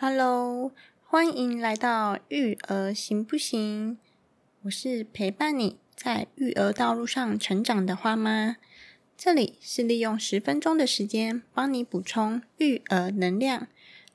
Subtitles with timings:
[0.00, 0.70] Hello，
[1.02, 3.98] 欢迎来到育儿行不行？
[4.62, 8.58] 我是陪伴你在育儿道路上成长的花妈。
[9.16, 13.66] 这里是利用十分钟的时间帮你补充育儿能量。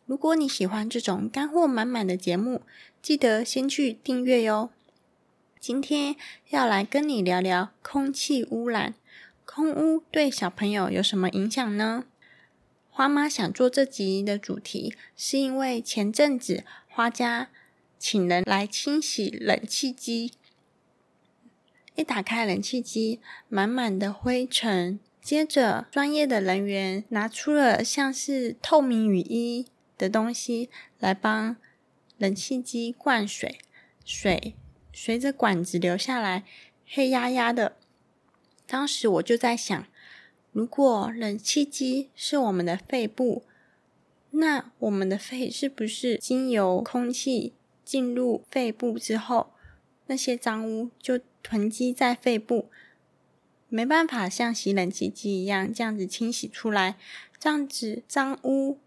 [0.06, 2.61] 如果你喜欢这种干货满满的节目，
[3.02, 4.70] 记得先去订阅哟。
[5.59, 6.15] 今天
[6.52, 8.93] 要来跟你聊聊空气污染，
[9.43, 12.05] 空污对小朋友有什么影响呢？
[12.96, 17.50] 花妈想做这集的主题，是因为前阵子花家
[17.97, 20.33] 请人来清洗冷气机，
[21.96, 23.19] 一打开冷气机，
[23.50, 25.00] 满满的灰尘。
[25.24, 29.66] 接着，专业的人员拿出了像是透明雨衣
[29.97, 30.69] 的东西
[31.00, 31.55] 来帮
[32.19, 33.58] 冷气机灌水，
[34.05, 34.53] 水
[34.94, 36.44] 随着管子流下来，
[36.88, 37.75] 黑压压的。
[38.67, 39.83] 当时我就在想。
[40.53, 43.44] 如果冷气机是我们的肺部，
[44.30, 47.53] 那我们的肺是不是经由空气
[47.84, 49.52] 进入肺部之后，
[50.05, 52.69] 那些脏污就囤积在肺部，
[53.67, 56.97] 没办法像洗冷气机一样这样子清洗出来，
[57.39, 58.77] 这样子脏污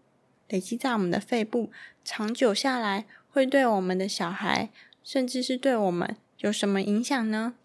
[0.47, 1.69] 累积在我们的肺部，
[2.05, 4.69] 长久下来会对我们的小孩，
[5.03, 7.55] 甚至是对我们有什么影响呢？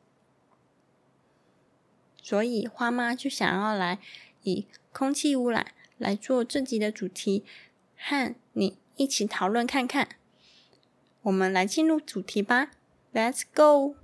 [2.22, 3.98] 所以花妈就想要来
[4.42, 7.44] 以空气污染来做这集的主题，
[7.98, 10.08] 和你一起讨论看看。
[11.22, 12.70] 我们来进入主题吧
[13.12, 13.96] ，Let's go！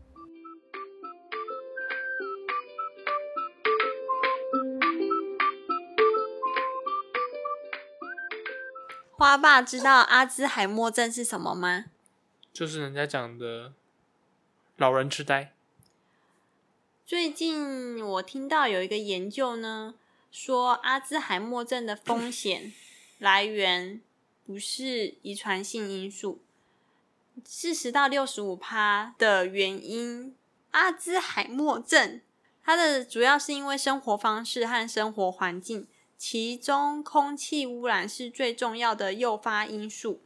[9.17, 11.87] 花爸知道阿兹海默症是什么吗？
[12.53, 13.73] 就是人家讲的
[14.77, 15.53] 老人痴呆。
[17.09, 19.95] 最近我听到有一个研究呢，
[20.31, 22.75] 说阿兹海默症的风险
[23.17, 24.03] 来源
[24.45, 26.43] 不是遗传性因素，
[27.47, 30.37] 四十到六十五趴的原因，
[30.73, 32.21] 阿兹海默症
[32.63, 35.89] 它的主要是因为生活方式和生活环境，
[36.19, 40.21] 其中空气污染是最重要的诱发因素。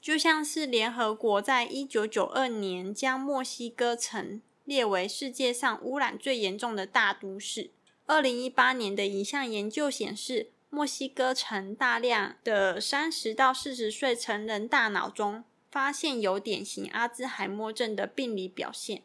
[0.00, 4.42] 就像是联合国在一九九二年将墨西哥城。
[4.66, 7.70] 列为世界上污染最严重的大都市。
[8.04, 19.02] 二零一八年的一项研究显示，墨西哥城大量的三十到四十岁成人大脑中发现有典型阿兹海默症的病理表现，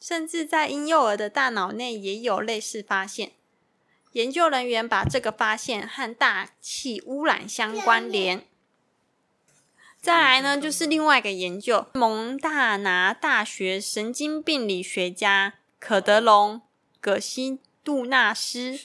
[0.00, 3.32] 甚至在婴幼儿的大脑内也有类似发现。
[4.12, 8.46] 研究人员把这个发现和大气污染相关联。
[10.04, 16.56] 再来呢，就是另外一个研究，蒙大拿大学神经病理学家可德隆·
[17.00, 18.78] 葛西杜纳斯，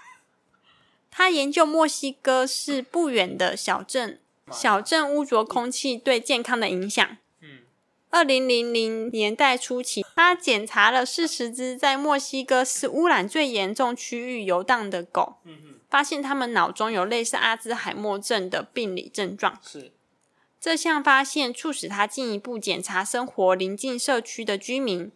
[1.10, 4.20] 他研究墨西哥市不远的小镇，
[4.52, 7.16] 小镇污浊空气对健康的影响。
[8.10, 15.38] 二零零零年代初期，他检查了四十只在墨西哥市污染最严重区域游荡的狗，
[15.88, 19.58] 发现他们脑中有类似阿兹海默症的病理症状。
[19.64, 19.92] 是。
[20.66, 25.12] 这项发现促使他进一步检查生活邻近社区的居民，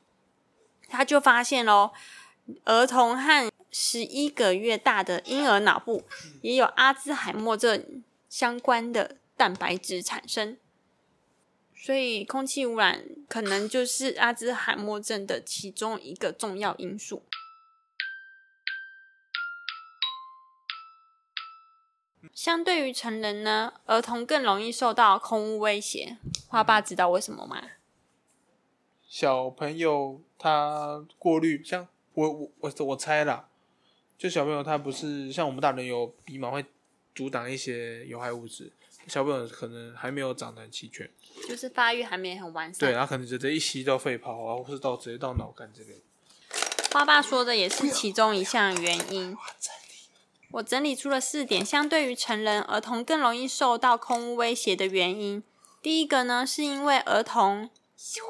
[0.88, 1.90] 他就发现喽，
[2.62, 6.04] 儿童和十一个月大的婴儿脑部
[6.42, 10.56] 也有阿兹海默症相关的蛋白质产生，
[11.74, 17.24] 所以空气污染可能就是阿兹海默症的其中一个重要因素。
[22.34, 26.16] 相对于成人呢，儿童更容易受到空污威胁。
[26.48, 27.62] 花爸知道为什么吗？
[29.08, 33.48] 小朋友他过滤，像我我我我猜啦，
[34.16, 36.64] 就小朋友他不是像我们大人有鼻毛会
[37.14, 38.72] 阻挡一些有害物质，
[39.08, 41.10] 小朋友可能还没有长得很齐全，
[41.48, 42.78] 就是发育还没很完善。
[42.78, 45.98] 对，他可能直接一吸到肺泡啊，或是到直接到脑干这边。
[46.92, 49.36] 花爸说的也是其中一项原因。
[50.52, 55.42] 我整理出了四点，相对于成人，儿童更容易受到空污威胁的原因。
[55.80, 57.70] 第一个呢，是因为儿童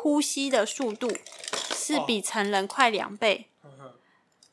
[0.02, 1.10] 呼吸的速度
[1.74, 3.48] 是比成人快两倍，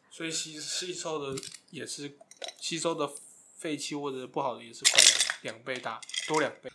[0.10, 1.40] 所以吸吸收的
[1.70, 2.18] 也是
[2.60, 3.12] 吸收的
[3.58, 5.02] 废气或者不好的也是快
[5.42, 6.72] 两两倍大，多两倍。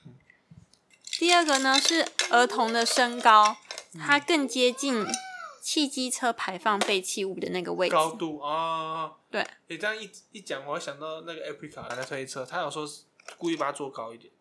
[1.18, 3.56] 第二个呢，是儿童的身高，
[3.98, 5.06] 它更接近。
[5.62, 12.84] 汽机车排放废弃物的那个位置，高度啊，对，你这样一一讲，我想到那个 Aprica 那推车，他有说
[13.38, 14.32] 故意把它做高一点，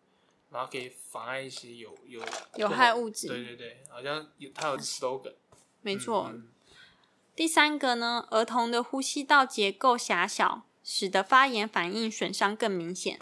[0.50, 2.20] 然后可以妨碍一些有有
[2.56, 3.28] 有害物质。
[3.28, 5.34] 对对对，好像有他有 slogan。
[5.80, 6.32] 没错。
[7.36, 13.16] 第三个呢，儿童的呼吸道结构狭小，使得发炎反应损伤更明显。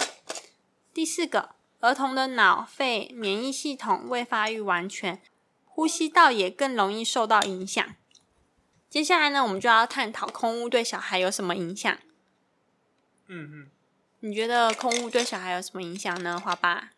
[0.94, 1.50] 第四个，
[1.80, 5.20] 儿童的脑、肺、免疫系统未发育完全，
[5.72, 7.94] 呼吸道也更容易受到影响。
[8.90, 11.96] 接下来呢，我们就要探讨空污对小孩有什么影响。
[13.28, 13.70] 嗯嗯，
[14.20, 16.38] 你觉得空污对小孩有什么影响呢？
[16.38, 16.90] 花爸？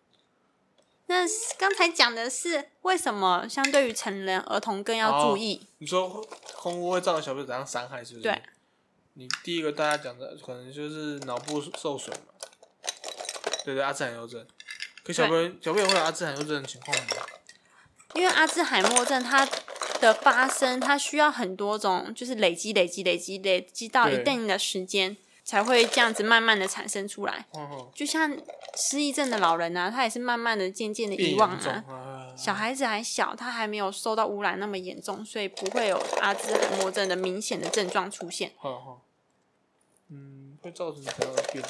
[1.06, 1.26] 那
[1.58, 5.66] 刚才讲的是为什么相对于成人，儿童更要注意？
[5.78, 6.26] 你说
[6.56, 8.22] 空污会造成小朋友怎样伤害，是不是？
[8.22, 8.42] 对。
[9.14, 12.32] 你第一个大家讲的可能就是脑部受损嘛，
[13.62, 14.46] 对对，阿兹海默症。
[15.04, 17.06] 可小朋友小朋友会有阿兹海默症的情况吗？
[18.14, 19.48] 因为阿兹海默症它
[20.00, 25.16] 的发生，它需要很多种，就是累积、累积、累积、累积到一定的时间。
[25.44, 27.44] 才会这样子慢慢的产生出来，
[27.92, 28.32] 就像
[28.76, 32.32] 失忆症的老人啊，他也是慢慢的、渐渐的遗忘啊。
[32.36, 38.52] 小孩子还小，他还没有受到污染那么严重，所以不会有阿兹海默症的明显的症状出现。
[40.10, 41.60] 嗯，会造成什么样的变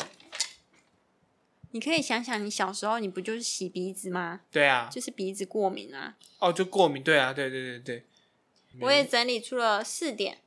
[1.73, 4.41] 你可以想想，你小时候你不就是洗鼻子吗？
[4.51, 6.17] 对啊，就是鼻子过敏啊。
[6.39, 8.07] 哦，就过敏，对啊，对对对对。
[8.81, 10.39] 我也整理出了四点。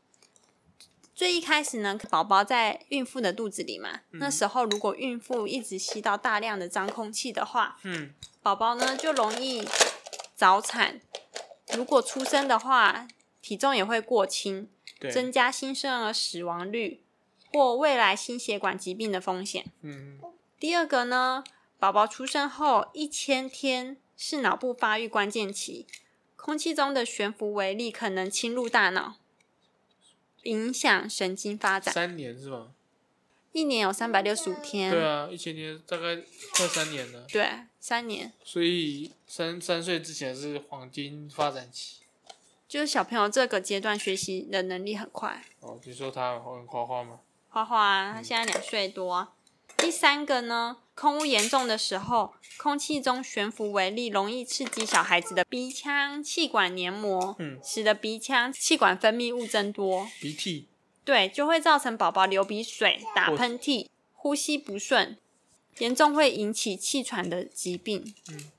[1.14, 9.66] 最一开始呢，宝宝在孕妇的肚子里嘛，那时候如果孕妇一直吸到大量的脏空气的话，嗯，宝宝呢就容易
[10.36, 11.00] 早产。
[11.74, 13.08] 如果出生的话，
[13.42, 14.68] 体重也会过轻，
[15.12, 17.02] 增加新生儿死亡率
[17.54, 19.66] 或未来心血管疾病的风险。
[19.82, 20.20] 嗯，
[20.58, 21.44] 第二个呢，
[21.78, 25.86] 宝宝出生后一千天是脑部发育关键期，
[26.36, 29.16] 空气中的悬浮微粒可能侵入大脑。
[30.44, 31.94] 影响神经发展。
[31.94, 32.72] 三年是吗？
[33.52, 34.92] 一年有三百六十五天。
[34.92, 36.16] 对啊，一千天大概
[36.56, 37.26] 快三年了。
[37.28, 37.50] 对，
[37.80, 38.32] 三年。
[38.44, 42.02] 所以三三岁之前是黄金发展期。
[42.68, 45.44] 就是小朋友这个阶段学习的能力很快。
[45.60, 47.20] 哦，你说他很花花吗？
[47.50, 49.35] 花花，他现在两岁多。
[49.78, 60.68] 第三个呢，空污严重的时候，空气中悬浮微粒容易刺激小孩子的鼻腔气管黏膜，嗯，使得鼻腔气管分泌物增多，鼻涕，
[61.04, 65.18] 对，就会造成宝宝流鼻水、打喷嚏、呼吸不顺，
[65.78, 68.16] 严重会引起气喘的疾病。
[68.30, 68.52] 嗯，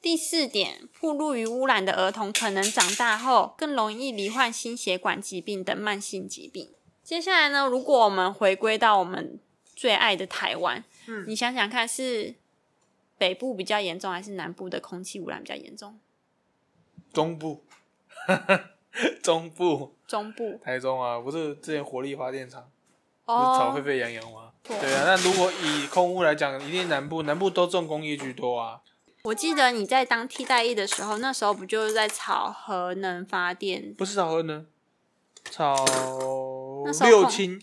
[0.00, 6.70] 第四点，暴露于污染的儿童可能长大后更容易罹患心血管疾病等慢性疾病。
[7.04, 9.38] 接下来呢，如果我们回归到我们。
[9.82, 12.36] 最爱的台湾，嗯，你想想看，是
[13.18, 15.98] 北部比较严重，还是南部的空气污染比较严重？
[17.12, 17.64] 中部，
[19.20, 22.70] 中部，中部，台中啊，不是之前火力发电厂，
[23.24, 24.52] 不是吵沸沸扬扬吗？
[24.62, 28.82] 对啊，那如果以空污来讲，一定南部，南部都重工业居多啊。
[29.24, 33.92] 我记得你在当替代役的时候，那时候不就是在炒核能发电？
[33.94, 34.64] 不是炒核能，
[35.50, 35.74] 炒
[37.00, 37.60] 六氢。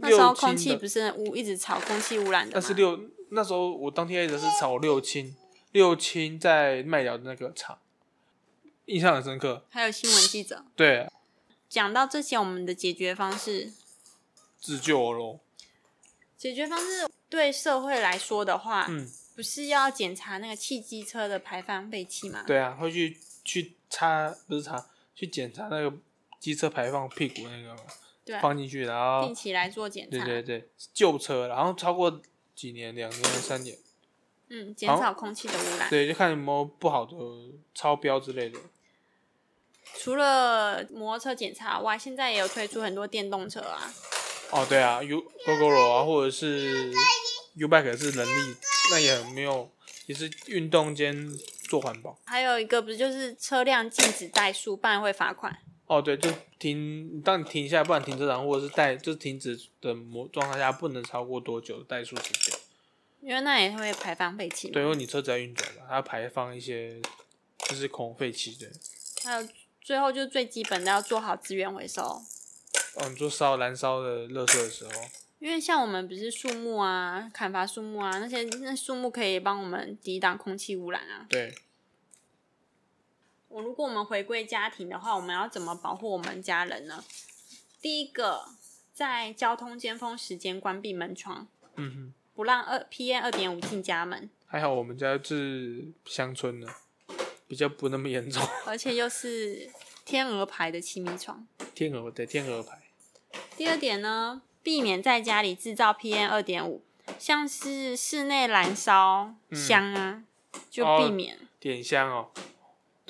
[0.00, 2.52] 那时候空气不是污，一直炒空气污染的。
[2.54, 2.98] 那是六
[3.30, 5.36] 那时候我当天的是炒六氢，
[5.72, 7.78] 六氢在麦寮的那个厂，
[8.86, 9.64] 印象很深刻。
[9.70, 11.06] 还有新闻记者对
[11.68, 13.72] 讲到这些，我们的解决方式
[14.60, 15.40] 自救喽。
[16.36, 22.42] 解决方式对社会来说的话，嗯，不是要检查那个汽机车的排放废气吗？
[22.46, 25.92] 对啊，会去去擦不是擦去检查那个
[26.40, 27.80] 机车排放屁股那个吗？
[28.38, 30.10] 放进去，然后定期来做检查。
[30.10, 32.20] 对对对，旧车，然后超过
[32.54, 33.76] 几年，两年、三年，
[34.48, 35.88] 嗯，减少空气的污染。
[35.88, 37.16] 对，就看有没有不好的
[37.74, 38.58] 超标之类的。
[39.96, 43.92] 除了摩托车检查外，现在也有推出很多电动车啊。
[44.50, 46.92] 哦，对啊，U GoGoRo 啊，或者是
[47.54, 48.56] U Bike 是人力，
[48.90, 49.70] 那也没有，
[50.06, 51.28] 也是运动兼
[51.68, 52.18] 做环保。
[52.24, 55.56] 还有一个不是就是车辆禁止怠速，不然会罚款。
[55.90, 62.56] 哦，对，就停，当你停下来，不然停车场或者是怠，就是停止的模状态下，不能超过多久的怠速时间。
[63.20, 64.70] 因为那也会排放废气。
[64.70, 67.02] 对，因为你车子在运转嘛，它要排放一些
[67.66, 68.70] 就是空废气的。
[69.24, 69.48] 还有
[69.80, 72.02] 最后就是最基本的，要做好资源回收。
[72.02, 74.92] 哦，你做烧燃烧的垃圾的时候。
[75.40, 81.26] 因为像我们不是树木啊，砍伐树木啊，那些那树木可以帮我们抵挡空气污染啊。
[81.28, 81.52] 对。
[83.50, 87.04] 我如果我们回归家庭的话，我们要怎么保护我们家人呢？
[87.82, 88.44] 第一个，
[88.92, 94.30] 在交通尖峰时间关闭门窗，嗯哼，不让二 PM 二点五进家门。
[94.46, 96.68] 还好我们家是乡村的，
[97.48, 98.40] 比较不那么严重。
[98.64, 99.68] 而且又是
[100.04, 101.44] 天鹅牌的气密窗。
[101.74, 102.80] 天鹅对天鹅牌。
[103.56, 106.84] 第二点呢，避免在家里制造 PM 二点五，
[107.18, 110.22] 像是室内燃烧香啊，
[110.70, 112.30] 就避免点香哦。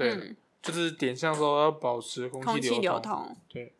[0.00, 3.37] 对，就是点香时候要保持空气流通。
[3.49, 3.73] 对，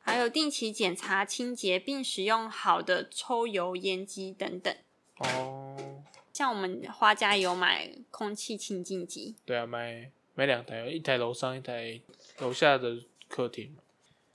[0.00, 4.74] 还有定期检查清洁，并使用好的抽油烟机等等。
[5.18, 9.34] 哦，像我们花家有买空气清净机。
[9.44, 12.00] 对啊，买买两台，一台楼上，一台
[12.38, 13.76] 楼下的客厅。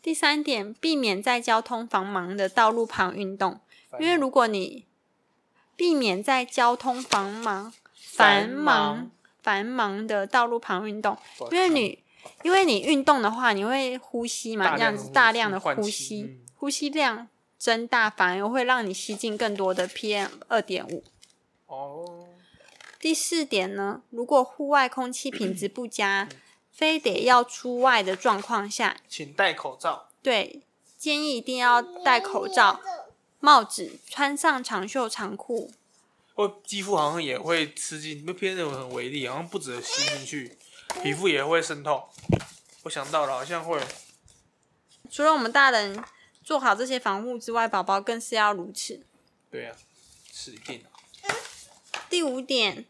[0.01, 3.61] 第三点，避免在交通繁忙的道路旁运动，
[3.99, 4.85] 因为如果你
[5.77, 9.09] 避免在交通繁忙、繁忙、
[9.43, 11.15] 繁忙的道路旁运动，
[11.51, 11.99] 因为你
[12.41, 17.27] 因为你运动的话，你会呼吸嘛，这样子大量的呼吸，呼吸量
[17.59, 21.03] 增大，反而会让你吸进更多的 PM 二点五。
[21.67, 22.25] 哦。
[22.99, 26.27] 第四点呢，如果户外空气品质不佳。
[26.75, 30.09] 非得要出外的状况下，请戴口罩。
[30.23, 30.63] 对，
[30.97, 32.79] 建议一定要戴口罩、
[33.39, 35.69] 帽子，穿上长袖长裤。
[36.33, 40.57] 或肌肤好像也会吃进，被偏那种很微粒，好像不止吸进去，
[41.01, 42.09] 皮肤也会渗透。
[42.83, 43.81] 我想到了，好像会。
[45.11, 46.03] 除了我们大人
[46.43, 49.05] 做好这些防护之外，宝宝更是要如此。
[49.51, 49.75] 对呀，
[50.31, 50.83] 是一定。
[52.09, 52.85] 第五点，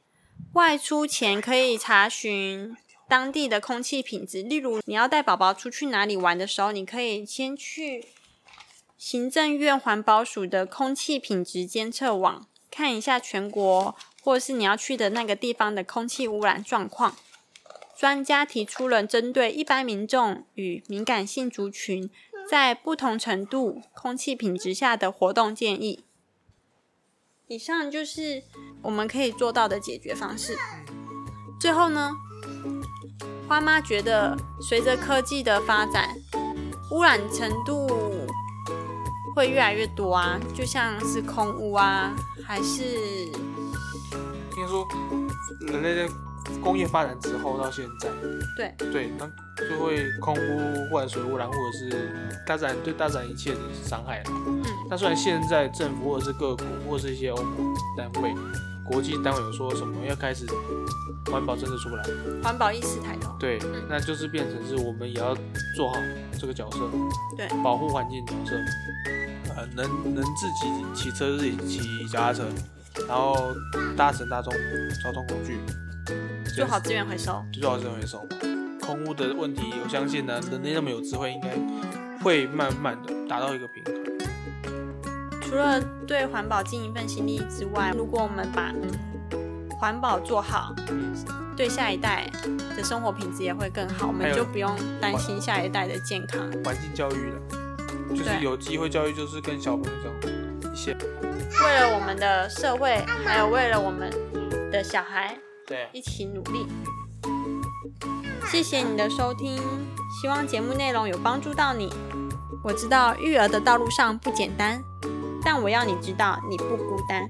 [0.54, 2.76] 外出前可以查询。
[3.06, 8.08] 当地的空气品质，例如你要带宝宝出去哪里玩的时候，你可以先去
[8.98, 17.16] 行政院环保署的空气品质监测网看一下全国或是你要去的那个地方的空气污染状况。
[17.96, 22.10] 专家提出了针对一般民众与敏感性族群
[22.50, 26.04] 在不同程度空气品质下的活动建议。
[27.48, 28.42] 以上就是
[28.82, 30.58] 我们可以做到的解决方式。
[31.62, 32.12] 最后呢？
[33.48, 34.36] 花妈觉得，
[34.68, 36.16] 随着科技的发展，
[36.92, 37.88] 污染程度
[39.36, 42.16] 会越来越多啊，就像是空污啊，
[42.54, 42.84] 还是
[44.54, 44.88] 听说
[45.62, 46.14] 人类在
[46.62, 48.10] 工业发展之后到现在，
[48.56, 49.26] 对对，那
[49.68, 52.12] 就会空污或者水污染，或者是
[52.46, 54.26] 大自然对大自然一切的伤害了。
[54.46, 58.36] 嗯，那虽然现在政府或者是各国或是一些欧盟单位。
[58.86, 60.46] 国际单位有说什么要开始
[61.32, 62.04] 环保政策出来，
[62.44, 63.34] 环保意识抬头。
[63.40, 63.58] 对，
[63.90, 65.34] 那就是变成是我们也要
[65.78, 65.96] 做好
[66.38, 66.80] 这个角色，
[67.38, 68.58] 对，保护环境角色。
[69.56, 72.44] 呃，能能自己骑车自己骑脚踏车，
[73.08, 73.54] 然后
[73.96, 74.54] 搭乘大众
[75.04, 75.60] 交通工具，
[76.56, 78.26] 做好资源回收，做好资源回收。
[78.82, 81.58] 空污的问题，我相信呢，人类那么有智慧，应该
[82.22, 83.96] 会慢慢的达到一个平衡。
[85.42, 88.74] 除了对环保尽一份心力之外，如果我们把
[89.80, 90.76] 环保做好，
[91.56, 92.30] 对下一代
[92.76, 96.42] 的生活品质也会更好，我们就不用担心下一代的健康。
[96.66, 97.40] 环境教育了，
[98.16, 104.10] 就是有机会教育，就是跟小朋友讲一些，为了我们的社会，还有为了我们
[104.72, 106.68] 的小孩，对，一起努力。
[108.52, 109.58] 谢谢你的收听，
[110.22, 111.92] 希望节目内容有帮助到你。
[112.64, 114.82] 我知道育儿的道路上不简单。
[115.46, 117.30] 但我要你知道，你不孤单。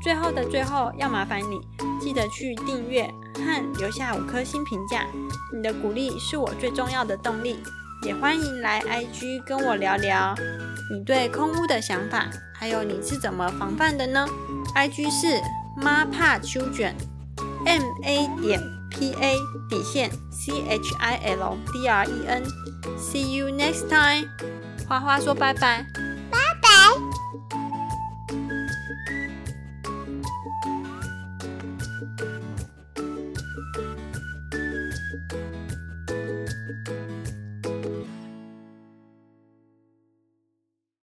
[0.00, 1.60] 最后的最后，要麻烦你
[2.00, 5.06] 记得去订阅和留下五颗星评价。
[5.54, 7.58] 你的鼓励是我最重要的动力。
[8.04, 10.34] 也欢迎来 IG 跟我聊聊
[10.90, 14.26] 你对空屋的想法，还有你是怎么防范的呢
[14.74, 15.40] ？IG 是
[15.76, 16.94] 妈怕秋卷
[17.64, 19.36] ，M A 点 P A
[19.70, 22.42] 底线 C H I L D R E N。
[22.98, 24.28] See you next time。
[24.88, 25.86] 花花说拜拜。